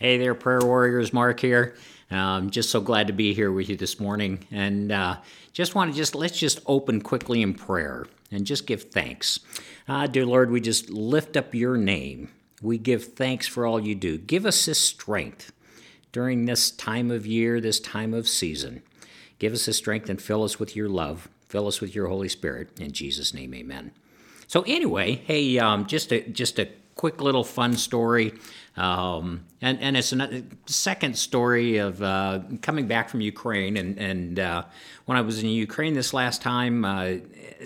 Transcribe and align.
Hey 0.00 0.18
there, 0.18 0.34
prayer 0.34 0.58
warriors. 0.58 1.12
Mark 1.12 1.38
here. 1.38 1.76
Um, 2.10 2.50
just 2.50 2.70
so 2.70 2.80
glad 2.80 3.06
to 3.06 3.12
be 3.12 3.32
here 3.32 3.52
with 3.52 3.68
you 3.68 3.76
this 3.76 4.00
morning, 4.00 4.44
and 4.50 4.90
uh, 4.90 5.18
just 5.52 5.76
want 5.76 5.92
to 5.92 5.96
just 5.96 6.16
let's 6.16 6.36
just 6.36 6.58
open 6.66 7.00
quickly 7.00 7.42
in 7.42 7.54
prayer 7.54 8.06
and 8.32 8.44
just 8.44 8.66
give 8.66 8.90
thanks. 8.90 9.38
Uh, 9.86 10.08
dear 10.08 10.26
Lord, 10.26 10.50
we 10.50 10.60
just 10.60 10.90
lift 10.90 11.36
up 11.36 11.54
Your 11.54 11.76
name. 11.76 12.28
We 12.60 12.76
give 12.76 13.14
thanks 13.14 13.46
for 13.46 13.66
all 13.66 13.78
You 13.78 13.94
do. 13.94 14.18
Give 14.18 14.46
us 14.46 14.66
this 14.66 14.80
strength 14.80 15.52
during 16.10 16.46
this 16.46 16.72
time 16.72 17.12
of 17.12 17.24
year, 17.24 17.60
this 17.60 17.78
time 17.78 18.14
of 18.14 18.26
season. 18.26 18.82
Give 19.38 19.52
us 19.52 19.66
this 19.66 19.76
strength 19.76 20.10
and 20.10 20.20
fill 20.20 20.42
us 20.42 20.58
with 20.58 20.74
Your 20.74 20.88
love. 20.88 21.28
Fill 21.48 21.68
us 21.68 21.80
with 21.80 21.94
Your 21.94 22.08
Holy 22.08 22.28
Spirit. 22.28 22.80
In 22.80 22.90
Jesus' 22.90 23.32
name, 23.32 23.54
Amen. 23.54 23.92
So 24.48 24.62
anyway, 24.62 25.22
hey, 25.24 25.56
um, 25.60 25.86
just 25.86 26.12
a 26.12 26.28
just 26.28 26.58
a 26.58 26.68
quick 26.94 27.20
little 27.20 27.44
fun 27.44 27.76
story. 27.76 28.34
Um, 28.76 29.44
and, 29.60 29.80
and 29.80 29.96
it's 29.96 30.12
a 30.12 30.42
second 30.66 31.16
story 31.16 31.78
of 31.78 32.02
uh, 32.02 32.40
coming 32.60 32.86
back 32.86 33.08
from 33.08 33.20
Ukraine. 33.20 33.76
And, 33.76 33.98
and 33.98 34.38
uh, 34.38 34.64
when 35.04 35.16
I 35.16 35.20
was 35.20 35.42
in 35.42 35.48
Ukraine 35.48 35.94
this 35.94 36.12
last 36.12 36.42
time, 36.42 36.84
uh, 36.84 37.14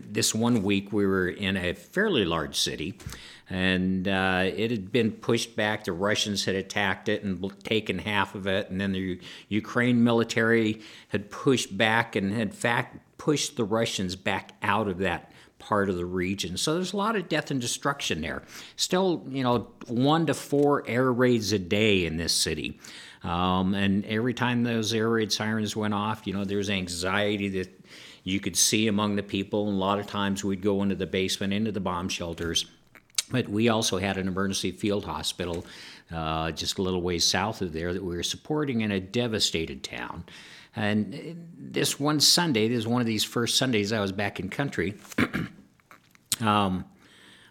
this 0.01 0.35
one 0.35 0.63
week, 0.63 0.93
we 0.93 1.07
were 1.07 1.29
in 1.29 1.57
a 1.57 1.73
fairly 1.73 2.25
large 2.25 2.57
city. 2.59 2.99
And 3.51 4.07
uh, 4.07 4.45
it 4.45 4.71
had 4.71 4.93
been 4.93 5.13
pushed 5.13 5.57
back. 5.57 5.85
The 5.85 5.93
Russians 5.93 6.45
had 6.45 6.55
attacked 6.55 7.09
it 7.09 7.23
and 7.25 7.51
taken 7.65 7.98
half 7.98 8.35
of 8.35 8.47
it. 8.47 8.69
And 8.69 8.79
then 8.79 8.92
the 8.92 8.98
U- 8.98 9.20
Ukraine 9.48 10.05
military 10.05 10.83
had 11.09 11.31
pushed 11.31 11.77
back 11.77 12.15
and 12.15 12.33
had 12.35 12.55
fact 12.55 12.98
pushed 13.17 13.57
the 13.57 13.65
Russians 13.65 14.15
back 14.17 14.53
out 14.63 14.89
of 14.89 14.98
that 14.98 15.33
part 15.59 15.89
of 15.89 15.97
the 15.97 16.06
region. 16.06 16.56
So 16.56 16.75
there's 16.75 16.92
a 16.92 16.97
lot 16.97 17.17
of 17.17 17.28
death 17.28 17.51
and 17.51 17.61
destruction 17.61 18.20
there. 18.20 18.42
Still, 18.77 19.25
you 19.28 19.42
know, 19.42 19.69
one 19.87 20.27
to 20.27 20.34
four 20.34 20.84
air 20.89 21.12
raids 21.12 21.53
a 21.53 21.59
day 21.59 22.06
in 22.06 22.17
this 22.17 22.33
city. 22.33 22.78
Um, 23.25 23.75
and 23.75 24.05
every 24.06 24.34
time 24.34 24.62
those 24.62 24.92
air 24.92 25.09
raid 25.09 25.33
sirens 25.33 25.75
went 25.75 25.95
off, 25.95 26.27
you 26.27 26.33
know, 26.33 26.45
there's 26.45 26.70
anxiety 26.70 27.48
that 27.48 27.69
you 28.23 28.41
could 28.41 28.56
see 28.56 28.89
among 28.89 29.17
the 29.17 29.23
people. 29.23 29.69
And 29.69 29.77
a 29.77 29.81
lot 29.81 29.98
of 29.98 30.06
times 30.06 30.45
we'd 30.45 30.62
go 30.62 30.83
into 30.83 30.95
the 30.95 31.06
basement, 31.06 31.53
into 31.53 31.73
the 31.73 31.81
bomb 31.81 32.09
shelters. 32.09 32.67
But 33.31 33.48
we 33.48 33.69
also 33.69 33.98
had 33.98 34.17
an 34.17 34.29
emergency 34.29 34.70
field 34.70 35.05
hospital 35.05 35.67
uh, 36.12 36.51
just 36.53 36.78
a 36.78 36.83
little 36.83 37.03
ways 37.03 37.27
south 37.27 37.61
of 37.62 37.73
there 37.73 37.92
that 37.92 38.03
we 38.03 38.17
were 38.17 38.23
supporting 38.23 38.81
in 38.81 38.91
a 38.91 39.01
devastated 39.01 39.83
town. 39.83 40.25
And 40.75 41.48
this 41.59 41.98
one 41.98 42.20
Sunday, 42.20 42.69
this 42.69 42.78
is 42.78 42.87
one 42.87 43.01
of 43.01 43.06
these 43.06 43.25
first 43.25 43.56
Sundays 43.56 43.92
I 43.92 44.01
was 44.01 44.12
back 44.12 44.39
in 44.39 44.48
country. 44.48 44.95
um, 46.41 46.84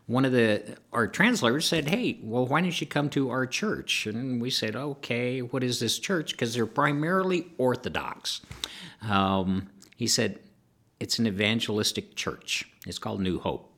one 0.05 0.23
of 0.23 0.31
the 0.31 0.77
our 0.93 1.07
translators 1.07 1.67
said, 1.67 1.89
"Hey, 1.89 2.19
well, 2.23 2.47
why 2.47 2.61
don't 2.61 2.79
you 2.79 2.87
come 2.87 3.09
to 3.09 3.29
our 3.29 3.45
church?" 3.45 4.07
And 4.07 4.41
we 4.41 4.49
said, 4.49 4.75
"Okay, 4.75 5.41
what 5.41 5.63
is 5.63 5.81
this 5.81 5.99
church?" 5.99 6.31
Because 6.31 6.53
they're 6.53 6.65
primarily 6.65 7.47
Orthodox. 7.57 8.41
Um, 9.01 9.69
he 9.97 10.07
said, 10.07 10.39
"It's 11.01 11.19
an 11.19 11.27
evangelistic 11.27 12.15
church. 12.15 12.65
It's 12.85 12.99
called 12.99 13.19
New 13.19 13.39
Hope." 13.39 13.73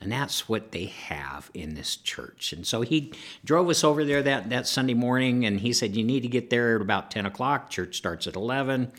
And 0.00 0.12
that's 0.12 0.48
what 0.48 0.72
they 0.72 0.86
have 0.86 1.50
in 1.54 1.74
this 1.74 1.96
church. 1.96 2.52
And 2.52 2.66
so 2.66 2.82
he 2.82 3.12
drove 3.44 3.70
us 3.70 3.82
over 3.82 4.04
there 4.04 4.22
that, 4.22 4.50
that 4.50 4.66
Sunday 4.66 4.94
morning, 4.94 5.46
and 5.46 5.60
he 5.60 5.72
said, 5.72 5.96
You 5.96 6.04
need 6.04 6.20
to 6.20 6.28
get 6.28 6.50
there 6.50 6.76
at 6.76 6.82
about 6.82 7.10
10 7.10 7.24
o'clock. 7.24 7.70
Church 7.70 7.96
starts 7.96 8.26
at 8.26 8.36
11. 8.36 8.92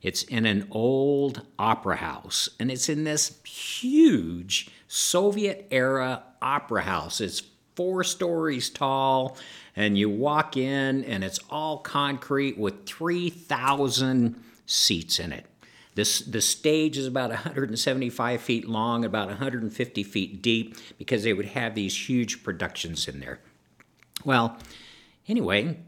It's 0.00 0.22
in 0.22 0.46
an 0.46 0.68
old 0.70 1.42
opera 1.58 1.96
house, 1.96 2.48
and 2.60 2.70
it's 2.70 2.88
in 2.88 3.04
this 3.04 3.40
huge 3.44 4.68
Soviet 4.86 5.66
era 5.70 6.22
opera 6.42 6.82
house. 6.82 7.20
It's 7.20 7.42
four 7.74 8.04
stories 8.04 8.70
tall, 8.70 9.36
and 9.74 9.98
you 9.98 10.10
walk 10.10 10.56
in, 10.56 11.04
and 11.04 11.24
it's 11.24 11.40
all 11.50 11.78
concrete 11.78 12.58
with 12.58 12.86
3,000 12.86 14.36
seats 14.66 15.18
in 15.18 15.32
it. 15.32 15.46
This, 15.94 16.20
the 16.20 16.40
stage 16.40 16.98
is 16.98 17.06
about 17.06 17.30
175 17.30 18.40
feet 18.40 18.68
long, 18.68 19.04
about 19.04 19.28
150 19.28 20.02
feet 20.02 20.42
deep, 20.42 20.76
because 20.98 21.22
they 21.22 21.32
would 21.32 21.46
have 21.46 21.74
these 21.74 22.08
huge 22.08 22.42
productions 22.42 23.06
in 23.06 23.20
there. 23.20 23.38
Well, 24.24 24.58
anyway, 25.28 25.78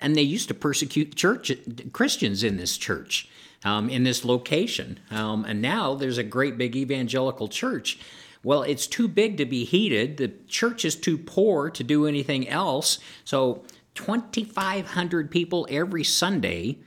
and 0.00 0.16
they 0.16 0.22
used 0.22 0.48
to 0.48 0.54
persecute 0.54 1.14
church 1.14 1.52
Christians 1.92 2.42
in 2.42 2.56
this 2.56 2.76
church, 2.76 3.28
um, 3.64 3.88
in 3.88 4.02
this 4.02 4.24
location, 4.24 4.98
um, 5.10 5.44
and 5.44 5.62
now 5.62 5.94
there's 5.94 6.18
a 6.18 6.24
great 6.24 6.58
big 6.58 6.74
evangelical 6.74 7.46
church. 7.46 8.00
Well, 8.44 8.62
it's 8.62 8.88
too 8.88 9.06
big 9.06 9.36
to 9.36 9.44
be 9.44 9.64
heated. 9.64 10.16
The 10.16 10.32
church 10.48 10.84
is 10.84 10.96
too 10.96 11.16
poor 11.16 11.70
to 11.70 11.84
do 11.84 12.06
anything 12.06 12.48
else. 12.48 12.98
So, 13.24 13.62
2,500 13.94 15.30
people 15.30 15.66
every 15.70 16.02
Sunday 16.02 16.78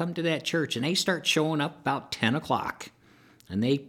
come 0.00 0.14
to 0.14 0.22
that 0.22 0.44
church 0.44 0.76
and 0.76 0.84
they 0.86 0.94
start 0.94 1.26
showing 1.26 1.60
up 1.60 1.78
about 1.78 2.10
10 2.10 2.34
o'clock. 2.34 2.88
And 3.50 3.62
they 3.62 3.84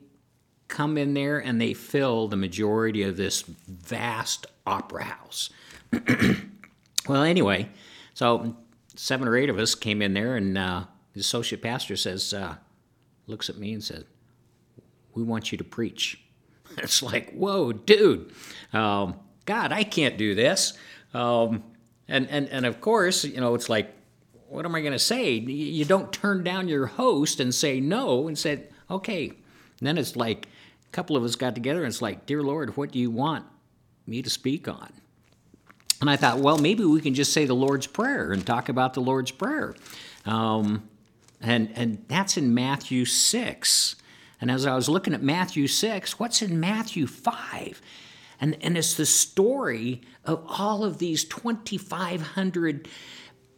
come 0.68 0.98
in 0.98 1.14
there 1.14 1.40
and 1.40 1.62
they 1.62 1.74
fill 1.74 2.28
the 2.28 2.36
majority 2.36 3.02
of 3.04 3.16
this 3.16 3.44
vast 3.44 4.46
opera 4.68 5.06
house. 5.06 5.50
Well 7.08 7.24
anyway 7.24 7.68
so 8.14 8.56
seven 8.96 9.28
or 9.28 9.36
eight 9.36 9.50
of 9.50 9.58
us 9.58 9.74
came 9.74 10.04
in 10.04 10.14
there 10.14 10.36
and 10.36 10.56
uh, 10.56 10.84
the 11.14 11.20
associate 11.20 11.60
pastor 11.60 11.96
says 11.96 12.32
uh, 12.32 12.58
looks 13.26 13.50
at 13.50 13.58
me 13.58 13.74
and 13.74 13.84
says 13.84 14.04
we 15.16 15.24
want 15.24 15.52
you 15.52 15.58
to 15.58 15.64
preach. 15.64 16.22
It's 16.78 17.02
like 17.02 17.34
whoa 17.34 17.72
dude 17.72 18.32
um, 18.72 19.16
god 19.46 19.72
i 19.72 19.84
can't 19.84 20.16
do 20.16 20.36
this. 20.36 20.74
Um, 21.16 21.64
and, 22.08 22.30
and, 22.30 22.48
and 22.50 22.68
of 22.68 22.82
course 22.82 23.24
you 23.24 23.42
know 23.42 23.56
it's 23.56 23.68
like 23.68 23.96
what 24.52 24.66
am 24.66 24.76
I 24.76 24.82
going 24.82 24.92
to 24.92 25.00
say? 25.00 25.32
You 25.36 25.86
don't 25.86 26.12
turn 26.12 26.44
down 26.44 26.68
your 26.68 26.86
host 26.86 27.40
and 27.40 27.56
say 27.56 27.80
no 27.80 28.28
and 28.28 28.38
said, 28.38 28.70
okay. 28.90 29.30
And 29.30 29.88
then 29.88 29.98
it's 29.98 30.18
like 30.18 30.46
a 30.46 30.92
couple 30.92 31.16
of 31.16 31.24
us 31.24 31.38
got 31.38 31.56
together 31.56 31.80
and 31.80 31.88
it's 31.88 32.02
like, 32.02 32.26
dear 32.26 32.44
Lord, 32.44 32.76
what 32.76 32.92
do 32.92 33.00
you 33.00 33.10
want 33.10 33.46
me 34.06 34.22
to 34.22 34.30
speak 34.30 34.68
on? 34.68 34.92
And 36.02 36.10
I 36.10 36.18
thought, 36.18 36.40
well, 36.40 36.58
maybe 36.58 36.84
we 36.84 37.00
can 37.00 37.14
just 37.14 37.32
say 37.32 37.46
the 37.46 37.54
Lord's 37.54 37.88
Prayer 37.88 38.34
and 38.34 38.46
talk 38.46 38.68
about 38.68 38.94
the 38.94 39.00
Lord's 39.00 39.32
Prayer. 39.32 39.74
Um, 40.26 40.90
and, 41.40 41.72
and 41.76 42.04
that's 42.10 42.36
in 42.36 42.54
Matthew 42.54 43.06
6. 43.06 43.96
And 44.42 44.52
as 44.52 44.66
I 44.66 44.76
was 44.76 44.90
looking 44.90 45.14
at 45.14 45.24
Matthew 45.24 45.68
6, 45.68 46.20
what's 46.20 46.42
in 46.42 46.60
Matthew 46.60 47.08
5? 47.08 47.82
And, 48.42 48.58
and 48.62 48.78
it's 48.78 48.96
the 48.96 49.06
story 49.06 50.02
of 50.26 50.44
all 50.50 50.84
of 50.84 50.98
these 50.98 51.24
2,500 51.24 52.90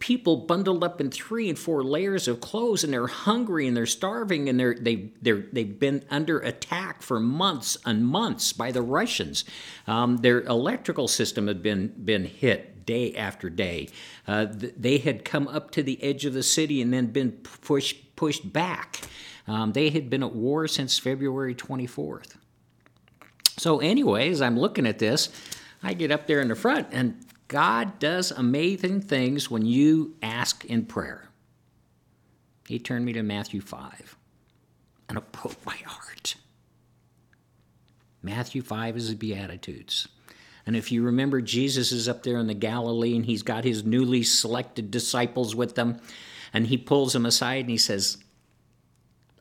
people 0.03 0.35
bundled 0.35 0.83
up 0.83 0.99
in 0.99 1.09
three 1.09 1.47
and 1.47 1.57
four 1.57 1.81
layers 1.81 2.27
of 2.27 2.41
clothes 2.41 2.83
and 2.83 2.91
they're 2.91 3.07
hungry 3.07 3.65
and 3.69 3.77
they're 3.77 3.85
starving 3.85 4.49
and 4.49 4.59
they're 4.59 4.73
they 4.73 5.09
they're 5.21 5.45
they've 5.53 5.79
been 5.79 6.03
under 6.09 6.39
attack 6.39 7.01
for 7.01 7.21
months 7.21 7.77
and 7.85 8.05
months 8.05 8.51
by 8.51 8.69
the 8.69 8.81
Russians. 8.81 9.45
Um, 9.87 10.17
their 10.17 10.41
electrical 10.41 11.07
system 11.07 11.47
had 11.47 11.63
been 11.63 11.87
been 12.03 12.25
hit 12.25 12.85
day 12.85 13.15
after 13.15 13.49
day. 13.49 13.87
Uh, 14.27 14.47
they 14.49 14.97
had 14.97 15.23
come 15.23 15.47
up 15.47 15.71
to 15.71 15.81
the 15.81 16.03
edge 16.03 16.25
of 16.25 16.33
the 16.33 16.43
city 16.43 16.81
and 16.81 16.93
then 16.93 17.05
been 17.05 17.31
pushed 17.31 18.17
pushed 18.17 18.51
back. 18.51 18.99
Um, 19.47 19.71
they 19.71 19.89
had 19.89 20.09
been 20.09 20.21
at 20.21 20.35
war 20.35 20.67
since 20.67 20.99
February 20.99 21.55
24th. 21.55 22.35
So, 23.57 23.79
anyways, 23.79 24.41
I'm 24.41 24.59
looking 24.59 24.85
at 24.85 24.99
this. 24.99 25.29
I 25.81 25.93
get 25.93 26.11
up 26.11 26.27
there 26.27 26.41
in 26.41 26.49
the 26.49 26.55
front, 26.55 26.89
and 26.91 27.23
God 27.47 27.99
does 27.99 28.31
amazing 28.31 29.01
things 29.01 29.49
when 29.51 29.65
you 29.65 30.15
ask 30.21 30.65
in 30.65 30.85
prayer. 30.85 31.29
He 32.67 32.79
turned 32.79 33.05
me 33.05 33.13
to 33.13 33.23
Matthew 33.23 33.61
5, 33.61 34.15
and 35.09 35.17
it 35.17 35.31
broke 35.31 35.65
my 35.65 35.75
heart. 35.85 36.35
Matthew 38.21 38.61
5 38.61 38.95
is 38.95 39.09
the 39.09 39.15
Beatitudes. 39.15 40.07
And 40.65 40.75
if 40.77 40.91
you 40.91 41.03
remember, 41.03 41.41
Jesus 41.41 41.91
is 41.91 42.07
up 42.07 42.23
there 42.23 42.37
in 42.37 42.47
the 42.47 42.53
Galilee 42.53 43.15
and 43.15 43.25
he's 43.25 43.43
got 43.43 43.65
his 43.65 43.83
newly 43.83 44.23
selected 44.23 44.91
disciples 44.91 45.55
with 45.55 45.75
them. 45.75 45.99
And 46.53 46.67
he 46.67 46.77
pulls 46.77 47.13
them 47.13 47.25
aside 47.25 47.61
and 47.61 47.69
he 47.69 47.77
says, 47.77 48.17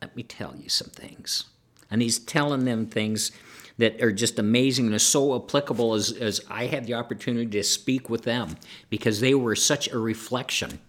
Let 0.01 0.15
me 0.17 0.23
tell 0.23 0.55
you 0.57 0.67
some 0.67 0.89
things. 0.89 1.45
And 1.89 2.01
he's 2.01 2.19
telling 2.19 2.65
them 2.65 2.87
things 2.87 3.31
that 3.77 4.01
are 4.01 4.11
just 4.11 4.39
amazing 4.39 4.85
and 4.85 4.95
are 4.95 4.99
so 4.99 5.35
applicable 5.35 5.93
as, 5.93 6.11
as 6.11 6.41
I 6.49 6.67
had 6.67 6.85
the 6.85 6.93
opportunity 6.93 7.49
to 7.51 7.63
speak 7.63 8.09
with 8.09 8.23
them 8.23 8.57
because 8.89 9.19
they 9.19 9.33
were 9.33 9.55
such 9.55 9.91
a 9.91 9.97
reflection 9.97 10.79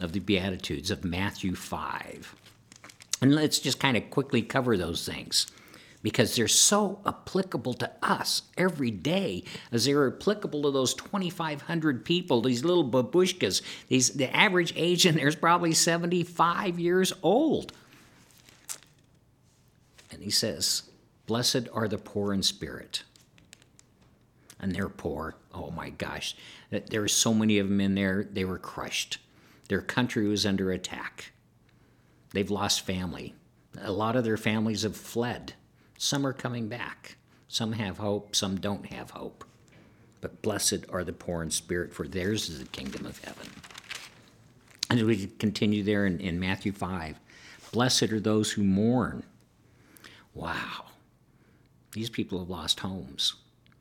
of 0.00 0.12
the 0.12 0.20
Beatitudes 0.20 0.90
of 0.90 1.04
Matthew 1.04 1.54
5. 1.54 2.34
And 3.22 3.34
let's 3.34 3.58
just 3.58 3.78
kind 3.78 3.96
of 3.96 4.10
quickly 4.10 4.42
cover 4.42 4.76
those 4.76 5.06
things 5.06 5.46
because 6.02 6.34
they're 6.34 6.48
so 6.48 7.00
applicable 7.04 7.74
to 7.74 7.90
us 8.02 8.42
every 8.56 8.90
day 8.90 9.44
as 9.70 9.84
they're 9.84 10.08
applicable 10.08 10.62
to 10.62 10.70
those 10.70 10.94
2,500 10.94 12.04
people, 12.04 12.40
these 12.40 12.64
little 12.64 12.88
babushkas. 12.88 13.60
These, 13.88 14.10
the 14.10 14.34
average 14.34 14.72
age 14.76 15.04
in 15.04 15.16
there 15.16 15.28
is 15.28 15.36
probably 15.36 15.72
75 15.72 16.78
years 16.78 17.12
old. 17.22 17.72
And 20.10 20.22
he 20.22 20.30
says, 20.30 20.84
Blessed 21.30 21.68
are 21.72 21.86
the 21.86 21.96
poor 21.96 22.34
in 22.34 22.42
spirit, 22.42 23.04
and 24.58 24.74
they're 24.74 24.88
poor. 24.88 25.36
Oh 25.54 25.70
my 25.70 25.90
gosh. 25.90 26.34
There 26.72 27.02
were 27.02 27.06
so 27.06 27.32
many 27.32 27.60
of 27.60 27.68
them 27.68 27.80
in 27.80 27.94
there, 27.94 28.24
they 28.24 28.44
were 28.44 28.58
crushed. 28.58 29.18
Their 29.68 29.80
country 29.80 30.26
was 30.26 30.44
under 30.44 30.72
attack. 30.72 31.30
They've 32.32 32.50
lost 32.50 32.80
family. 32.80 33.36
A 33.80 33.92
lot 33.92 34.16
of 34.16 34.24
their 34.24 34.36
families 34.36 34.82
have 34.82 34.96
fled. 34.96 35.54
Some 35.98 36.26
are 36.26 36.32
coming 36.32 36.66
back. 36.66 37.14
Some 37.46 37.74
have 37.74 37.98
hope, 37.98 38.34
some 38.34 38.58
don't 38.58 38.86
have 38.86 39.10
hope. 39.10 39.44
But 40.20 40.42
blessed 40.42 40.86
are 40.88 41.04
the 41.04 41.12
poor 41.12 41.44
in 41.44 41.52
spirit, 41.52 41.94
for 41.94 42.08
theirs 42.08 42.48
is 42.48 42.58
the 42.58 42.66
kingdom 42.66 43.06
of 43.06 43.22
heaven. 43.22 43.46
And 44.90 45.06
we 45.06 45.28
continue 45.28 45.84
there 45.84 46.06
in, 46.06 46.18
in 46.18 46.40
Matthew 46.40 46.72
5 46.72 47.20
Blessed 47.70 48.10
are 48.10 48.18
those 48.18 48.50
who 48.50 48.64
mourn. 48.64 49.22
Wow. 50.34 50.86
These 51.92 52.10
people 52.10 52.38
have 52.38 52.50
lost 52.50 52.80
homes. 52.80 53.34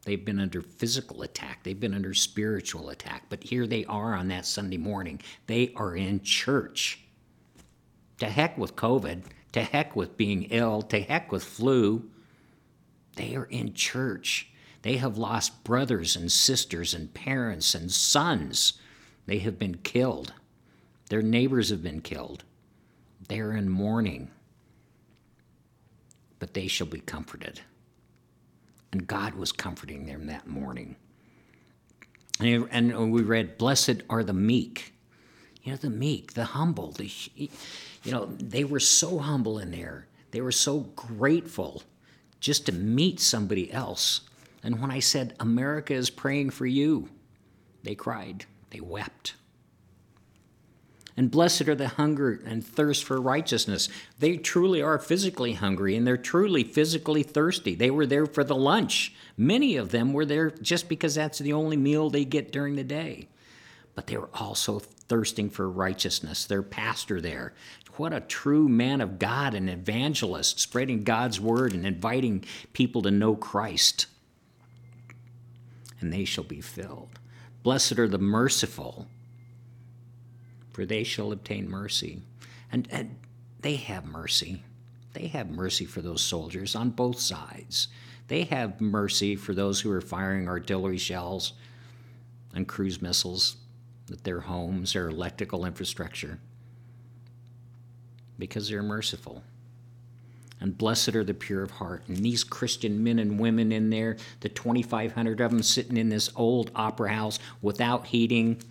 They've 0.04 0.24
been 0.24 0.40
under 0.40 0.62
physical 0.62 1.22
attack, 1.22 1.64
they've 1.64 1.80
been 1.80 1.94
under 1.94 2.14
spiritual 2.14 2.90
attack. 2.90 3.26
But 3.30 3.44
here 3.44 3.68
they 3.68 3.86
are 3.86 4.16
on 4.16 4.30
that 4.30 4.46
Sunday 4.46 4.78
morning. 4.78 5.22
They 5.48 5.74
are 5.76 5.96
in 5.96 6.22
church. 6.24 7.02
To 8.20 8.26
heck 8.26 8.58
with 8.58 8.76
COVID, 8.76 9.24
to 9.54 9.62
heck 9.62 9.96
with 9.96 10.18
being 10.18 10.44
ill, 10.44 10.82
to 10.84 11.00
heck 11.02 11.32
with 11.32 11.44
flu. 11.44 12.10
They 13.16 13.36
are 13.36 13.46
in 13.46 13.74
church. 13.74 14.50
They 14.82 14.98
have 14.98 15.18
lost 15.18 15.64
brothers 15.64 16.16
and 16.16 16.32
sisters 16.32 16.94
and 16.94 17.14
parents 17.14 17.76
and 17.76 17.92
sons. 17.92 18.74
They 19.26 19.40
have 19.40 19.60
been 19.60 19.78
killed. 19.78 20.34
Their 21.10 21.22
neighbors 21.22 21.70
have 21.70 21.84
been 21.84 22.02
killed. 22.02 22.44
They 23.28 23.40
are 23.40 23.54
in 23.54 23.70
mourning. 23.70 24.30
But 26.40 26.54
they 26.54 26.68
shall 26.68 26.88
be 26.88 27.02
comforted. 27.02 27.62
And 28.92 29.06
God 29.08 29.36
was 29.36 29.52
comforting 29.52 30.06
them 30.06 30.28
that 30.28 30.48
morning. 30.48 30.96
And 32.40 33.12
we 33.12 33.22
read, 33.22 33.58
Blessed 33.58 34.04
are 34.10 34.24
the 34.24 34.34
meek. 34.34 34.94
You 35.64 35.74
know, 35.74 35.78
the 35.78 35.90
meek, 35.90 36.34
the 36.34 36.46
humble, 36.46 36.94
the, 36.94 37.12
you 37.36 37.50
know, 38.12 38.26
they 38.26 38.64
were 38.64 38.80
so 38.80 39.20
humble 39.20 39.60
in 39.60 39.72
there. 39.72 40.08
They 40.32 40.42
were 40.42 40.54
so 40.54 40.80
grateful 40.96 41.84
just 42.40 42.66
to 42.68 42.72
meet 42.72 43.20
somebody 43.20 43.72
else. 43.72 44.22
And 44.64 44.82
when 44.82 44.90
I 44.90 45.00
said, 45.00 45.36
America 45.40 45.94
is 45.94 46.10
praying 46.10 46.52
for 46.52 46.66
you, 46.66 47.10
they 47.84 47.96
cried, 47.96 48.46
they 48.70 48.80
wept. 48.80 49.36
And 51.20 51.30
blessed 51.30 51.68
are 51.68 51.76
the 51.76 51.90
hunger 51.90 52.42
and 52.46 52.66
thirst 52.66 53.04
for 53.04 53.20
righteousness. 53.20 53.90
They 54.20 54.38
truly 54.38 54.82
are 54.82 54.98
physically 54.98 55.52
hungry 55.52 55.98
and 55.98 56.08
they're 56.08 56.16
truly 56.16 56.64
physically 56.64 57.24
thirsty. 57.24 57.76
They 57.76 57.92
were 57.92 58.06
there 58.06 58.26
for 58.26 58.46
the 58.46 58.56
lunch. 58.56 59.14
Many 59.36 59.76
of 59.76 59.90
them 59.92 60.14
were 60.14 60.24
there 60.24 60.50
just 60.50 60.88
because 60.88 61.16
that's 61.16 61.40
the 61.40 61.52
only 61.52 61.76
meal 61.76 62.10
they 62.10 62.24
get 62.24 62.54
during 62.54 62.78
the 62.78 62.86
day. 62.86 63.28
But 63.96 64.08
they 64.08 64.16
were 64.16 64.30
also 64.34 64.80
thirsting 64.80 65.50
for 65.50 65.70
righteousness. 65.70 66.46
Their 66.46 66.64
pastor 66.64 67.20
there, 67.20 67.54
what 67.98 68.14
a 68.14 68.22
true 68.22 68.70
man 68.70 69.02
of 69.02 69.20
God 69.20 69.54
and 69.54 69.70
evangelist, 69.70 70.62
spreading 70.62 71.04
God's 71.04 71.38
word 71.38 71.74
and 71.74 71.86
inviting 71.86 72.46
people 72.72 73.02
to 73.02 73.12
know 73.12 73.36
Christ. 73.36 74.06
And 76.00 76.14
they 76.14 76.24
shall 76.24 76.46
be 76.46 76.62
filled. 76.62 77.20
Blessed 77.62 78.00
are 78.00 78.08
the 78.08 78.20
merciful 78.20 79.08
for 80.80 80.86
they 80.86 81.04
shall 81.04 81.34
obtain 81.34 81.70
mercy. 81.70 82.22
And, 82.72 82.88
and 82.90 83.18
they 83.60 83.76
have 83.76 84.06
mercy. 84.06 84.64
They 85.12 85.28
have 85.28 85.50
mercy 85.50 85.84
for 85.84 86.02
those 86.02 86.22
soldiers 86.22 86.74
on 86.74 86.92
both 86.92 87.20
sides. 87.20 87.90
They 88.30 88.44
have 88.44 88.80
mercy 88.80 89.36
for 89.36 89.54
those 89.54 89.82
who 89.82 89.92
are 89.92 90.00
firing 90.00 90.48
artillery 90.48 90.98
shells 90.98 91.52
and 92.56 92.66
cruise 92.66 93.02
missiles 93.02 93.58
at 94.10 94.24
their 94.24 94.40
homes, 94.40 94.94
their 94.94 95.10
electrical 95.10 95.66
infrastructure, 95.66 96.40
because 98.38 98.70
they're 98.70 98.82
merciful. 98.82 99.44
And 100.62 100.78
blessed 100.78 101.14
are 101.14 101.26
the 101.26 101.34
pure 101.34 101.62
of 101.62 101.72
heart. 101.72 102.04
And 102.08 102.24
these 102.24 102.46
Christian 102.46 103.04
men 103.04 103.20
and 103.20 103.38
women 103.38 103.74
in 103.74 103.90
there, 103.90 104.16
the 104.40 104.48
2,500 104.48 105.42
of 105.42 105.52
them 105.52 105.62
sitting 105.62 105.98
in 105.98 106.08
this 106.08 106.30
old 106.38 106.72
opera 106.74 107.12
house 107.12 107.38
without 107.62 108.08
heating, 108.08 108.62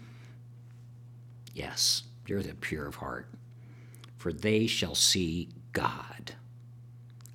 Yes, 1.58 2.04
you're 2.28 2.42
the 2.42 2.54
pure 2.54 2.86
of 2.86 2.94
heart, 2.94 3.26
for 4.16 4.32
they 4.32 4.68
shall 4.68 4.94
see 4.94 5.48
God. 5.72 6.36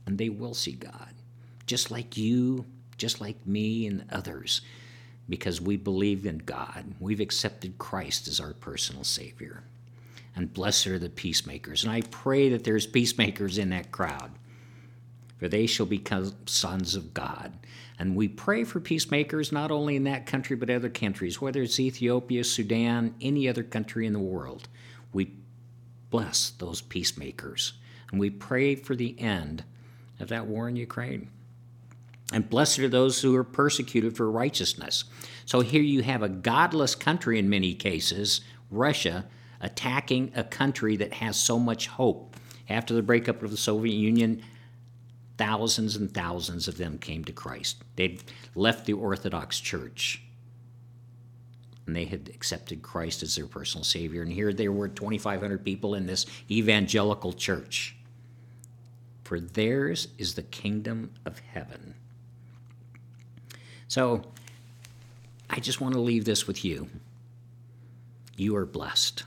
And 0.05 0.17
they 0.17 0.29
will 0.29 0.53
see 0.53 0.71
God, 0.71 1.13
just 1.67 1.91
like 1.91 2.15
you, 2.15 2.65
just 2.97 3.19
like 3.19 3.45
me, 3.45 3.85
and 3.85 4.05
others, 4.09 4.61
because 5.27 5.59
we 5.59 5.75
believe 5.75 6.25
in 6.25 6.37
God. 6.37 6.85
We've 7.01 7.19
accepted 7.19 7.77
Christ 7.77 8.29
as 8.29 8.39
our 8.39 8.53
personal 8.53 9.03
Savior. 9.03 9.63
And 10.37 10.53
blessed 10.53 10.87
are 10.87 10.99
the 10.99 11.09
peacemakers. 11.09 11.83
And 11.83 11.91
I 11.91 12.01
pray 12.09 12.47
that 12.49 12.63
there's 12.63 12.87
peacemakers 12.87 13.57
in 13.57 13.71
that 13.71 13.91
crowd, 13.91 14.31
for 15.37 15.47
they 15.47 15.65
shall 15.65 15.85
become 15.85 16.33
sons 16.45 16.95
of 16.95 17.13
God. 17.13 17.53
And 17.99 18.15
we 18.15 18.27
pray 18.27 18.63
for 18.63 18.79
peacemakers 18.79 19.51
not 19.51 19.71
only 19.71 19.95
in 19.95 20.03
that 20.05 20.25
country 20.25 20.55
but 20.55 20.69
other 20.69 20.89
countries, 20.89 21.41
whether 21.41 21.61
it's 21.61 21.79
Ethiopia, 21.79 22.43
Sudan, 22.43 23.15
any 23.21 23.47
other 23.47 23.63
country 23.63 24.05
in 24.05 24.13
the 24.13 24.19
world. 24.19 24.67
We 25.11 25.31
bless 26.09 26.51
those 26.51 26.81
peacemakers. 26.81 27.73
And 28.11 28.19
we 28.19 28.29
pray 28.29 28.75
for 28.75 28.95
the 28.95 29.19
end 29.19 29.63
of 30.19 30.29
that 30.29 30.45
war 30.45 30.67
in 30.69 30.75
Ukraine. 30.75 31.29
And 32.31 32.49
blessed 32.49 32.79
are 32.79 32.89
those 32.89 33.21
who 33.21 33.35
are 33.35 33.43
persecuted 33.43 34.15
for 34.15 34.29
righteousness. 34.29 35.03
So 35.45 35.59
here 35.59 35.81
you 35.81 36.01
have 36.03 36.23
a 36.23 36.29
godless 36.29 36.95
country 36.95 37.37
in 37.37 37.49
many 37.49 37.73
cases, 37.73 38.41
Russia, 38.71 39.25
attacking 39.61 40.31
a 40.35 40.43
country 40.43 40.95
that 40.97 41.13
has 41.13 41.37
so 41.37 41.59
much 41.59 41.87
hope. 41.87 42.35
After 42.69 42.93
the 42.93 43.01
breakup 43.01 43.43
of 43.43 43.51
the 43.51 43.57
Soviet 43.57 43.95
Union, 43.95 44.41
thousands 45.37 45.95
and 45.95 46.13
thousands 46.13 46.67
of 46.67 46.77
them 46.77 46.97
came 46.97 47.23
to 47.25 47.31
Christ. 47.31 47.83
They'd 47.95 48.23
left 48.55 48.85
the 48.85 48.93
Orthodox 48.93 49.59
Church 49.59 50.21
and 51.85 51.95
they 51.95 52.05
had 52.05 52.29
accepted 52.33 52.81
Christ 52.81 53.23
as 53.23 53.35
their 53.35 53.45
personal 53.45 53.83
Savior. 53.83 54.21
And 54.21 54.31
here 54.31 54.53
there 54.53 54.71
were 54.71 54.87
2,500 54.87 55.65
people 55.65 55.95
in 55.95 56.05
this 56.05 56.25
evangelical 56.49 57.33
church. 57.33 57.95
For 59.23 59.39
theirs 59.39 60.07
is 60.17 60.35
the 60.35 60.43
kingdom 60.43 61.11
of 61.25 61.39
heaven. 61.39 61.95
So 63.87 64.23
I 65.49 65.59
just 65.59 65.81
want 65.81 65.93
to 65.93 65.99
leave 65.99 66.25
this 66.25 66.47
with 66.47 66.63
you. 66.63 66.89
You 68.35 68.55
are 68.55 68.65
blessed. 68.65 69.23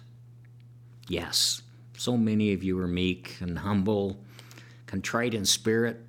Yes, 1.08 1.62
so 1.96 2.16
many 2.16 2.52
of 2.52 2.64
you 2.64 2.78
are 2.80 2.88
meek 2.88 3.36
and 3.40 3.58
humble 3.58 4.18
contrite 4.87 5.35
in 5.35 5.45
spirit. 5.45 6.00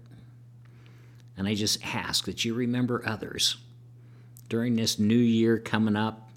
And 1.36 1.48
I 1.48 1.56
just 1.56 1.86
ask 1.86 2.26
that 2.26 2.46
you 2.46 2.54
remember 2.54 3.04
others. 3.06 3.58
During 4.50 4.76
this 4.76 4.98
new 4.98 5.16
year 5.16 5.58
coming 5.58 5.96
up, 5.96 6.30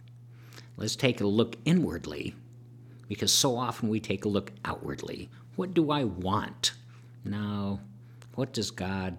let's 0.76 0.96
take 0.96 1.20
a 1.20 1.26
look 1.26 1.56
inwardly 1.64 2.34
because 3.08 3.32
so 3.32 3.56
often 3.56 3.88
we 3.88 4.00
take 4.00 4.24
a 4.24 4.28
look 4.28 4.52
outwardly. 4.64 5.28
What 5.56 5.74
do 5.74 5.90
I 5.90 6.04
want? 6.04 6.72
No, 7.24 7.80
what 8.34 8.52
does 8.52 8.70
God 8.70 9.18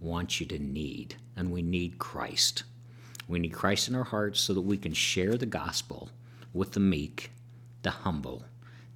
want 0.00 0.40
you 0.40 0.46
to 0.46 0.58
need? 0.58 1.16
And 1.36 1.50
we 1.50 1.62
need 1.62 1.98
Christ. 1.98 2.62
We 3.26 3.38
need 3.38 3.52
Christ 3.52 3.88
in 3.88 3.94
our 3.94 4.04
hearts 4.04 4.40
so 4.40 4.54
that 4.54 4.60
we 4.60 4.76
can 4.76 4.92
share 4.92 5.36
the 5.36 5.46
gospel 5.46 6.10
with 6.52 6.72
the 6.72 6.80
meek, 6.80 7.30
the 7.82 7.90
humble, 7.90 8.44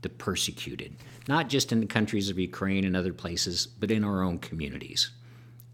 the 0.03 0.09
persecuted, 0.09 0.97
not 1.27 1.49
just 1.49 1.73
in 1.73 1.81
the 1.81 1.87
countries 1.87 2.31
of 2.31 2.39
Ukraine 2.39 2.85
and 2.85 2.97
other 2.97 3.13
places, 3.13 3.67
but 3.67 3.91
in 3.91 4.05
our 4.05 4.23
own 4.23 4.39
communities, 4.39 5.11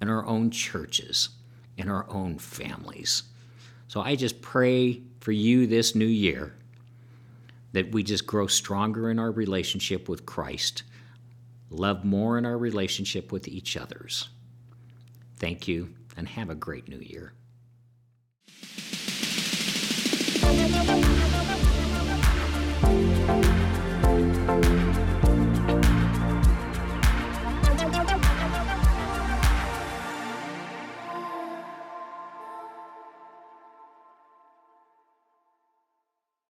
in 0.00 0.08
our 0.08 0.24
own 0.26 0.50
churches, 0.50 1.30
in 1.76 1.88
our 1.88 2.06
own 2.10 2.38
families. 2.38 3.24
So 3.88 4.00
I 4.00 4.16
just 4.16 4.40
pray 4.40 5.02
for 5.20 5.32
you 5.32 5.66
this 5.66 5.94
new 5.94 6.06
year 6.06 6.54
that 7.72 7.92
we 7.92 8.02
just 8.02 8.26
grow 8.26 8.46
stronger 8.46 9.10
in 9.10 9.18
our 9.18 9.30
relationship 9.30 10.08
with 10.08 10.24
Christ, 10.24 10.84
love 11.70 12.04
more 12.04 12.38
in 12.38 12.46
our 12.46 12.56
relationship 12.56 13.32
with 13.32 13.48
each 13.48 13.76
others. 13.76 14.28
Thank 15.36 15.66
you, 15.66 15.92
and 16.16 16.28
have 16.28 16.50
a 16.50 16.54
great 16.54 16.88
new 16.88 16.98
year. 16.98 17.32